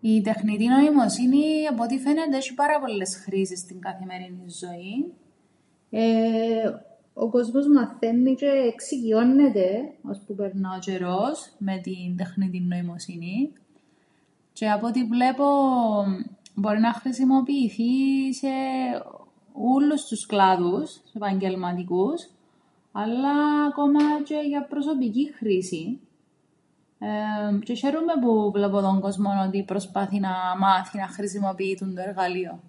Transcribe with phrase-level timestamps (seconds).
[0.00, 5.04] Η τεχνητή νοημοσύνη απ' ό,τι φαίνεται έσ̆ει πάρα πολλές χρήσεις στην καθημερινήν ζωήν.
[7.14, 9.68] Ο κόσμος μαθαίννει τžαι εξοικειώννεται
[10.10, 13.52] ώσπου περνά ο τžαιρός με την τεχνητήν νοημοσύνην
[14.54, 15.44] τžαι απ' ό,τι βλέπω
[16.54, 17.90] μπορεί να χρησιμοποιηθεί
[18.34, 18.48] σε
[19.52, 22.28] ούλλους τους κλάδους τους επαγγελματικούς
[22.92, 23.34] αλλά
[23.68, 25.98] ακόμα τžαι για προσωπικήν χρήσην
[27.62, 32.60] τžαι σ̆αίρουμαι που βλέπω τον κόσμον ότι προσπαθεί να μάθει να χρησιμοποιεί τούντο εργαλείον.